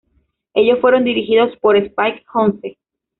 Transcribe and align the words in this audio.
Ellos 0.55 0.79
fueron 0.81 1.03
dirigidos 1.03 1.55
por 1.57 1.77
Spike 1.77 2.23
Jonze. 2.25 2.79